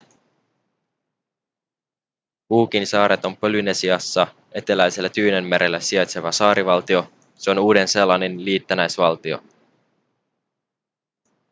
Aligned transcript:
cookinsaaret 2.49 3.25
on 3.25 3.37
polynesiassa 3.37 4.27
eteläisellä 4.51 5.09
tyynellämerellä 5.09 5.79
sijaitseva 5.79 6.31
saarivaltio 6.31 7.11
se 7.39 7.51
on 7.51 7.59
uuden-seelannin 7.59 8.45
liitännäisvaltio 8.45 9.43